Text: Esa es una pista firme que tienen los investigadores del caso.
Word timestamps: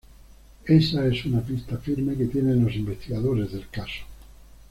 Esa 0.65 1.05
es 1.05 1.25
una 1.25 1.41
pista 1.41 1.77
firme 1.77 2.15
que 2.17 2.25
tienen 2.25 2.65
los 2.65 2.73
investigadores 2.73 3.51
del 3.51 3.69
caso. 3.69 4.03